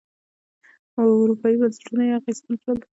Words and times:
اروپايي 0.97 1.55
بنسټونه 1.59 2.03
یې 2.07 2.13
اغېزمن 2.17 2.55
کړل. 2.61 2.79